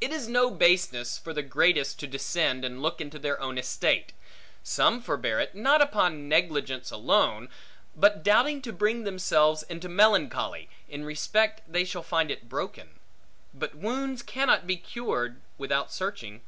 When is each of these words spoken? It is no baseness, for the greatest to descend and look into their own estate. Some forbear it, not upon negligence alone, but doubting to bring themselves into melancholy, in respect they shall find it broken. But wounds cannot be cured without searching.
It 0.00 0.12
is 0.12 0.28
no 0.28 0.48
baseness, 0.52 1.18
for 1.18 1.32
the 1.32 1.42
greatest 1.42 1.98
to 1.98 2.06
descend 2.06 2.64
and 2.64 2.80
look 2.80 3.00
into 3.00 3.18
their 3.18 3.40
own 3.40 3.58
estate. 3.58 4.12
Some 4.62 5.02
forbear 5.02 5.40
it, 5.40 5.56
not 5.56 5.82
upon 5.82 6.28
negligence 6.28 6.92
alone, 6.92 7.48
but 7.96 8.22
doubting 8.22 8.62
to 8.62 8.72
bring 8.72 9.02
themselves 9.02 9.64
into 9.64 9.88
melancholy, 9.88 10.68
in 10.88 11.04
respect 11.04 11.62
they 11.66 11.82
shall 11.84 12.04
find 12.04 12.30
it 12.30 12.48
broken. 12.48 12.90
But 13.52 13.74
wounds 13.74 14.22
cannot 14.22 14.68
be 14.68 14.76
cured 14.76 15.40
without 15.58 15.90
searching. 15.92 16.42